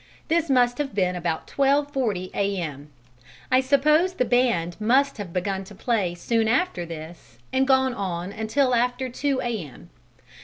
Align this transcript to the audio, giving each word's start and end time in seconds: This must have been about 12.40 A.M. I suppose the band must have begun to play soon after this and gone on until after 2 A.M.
This 0.29 0.49
must 0.49 0.79
have 0.79 0.95
been 0.95 1.15
about 1.15 1.45
12.40 1.45 2.31
A.M. 2.33 2.89
I 3.51 3.61
suppose 3.61 4.13
the 4.13 4.25
band 4.25 4.75
must 4.79 5.17
have 5.17 5.31
begun 5.31 5.63
to 5.65 5.75
play 5.75 6.15
soon 6.15 6.47
after 6.47 6.87
this 6.87 7.37
and 7.53 7.67
gone 7.67 7.93
on 7.93 8.31
until 8.31 8.73
after 8.73 9.09
2 9.09 9.41
A.M. 9.41 9.91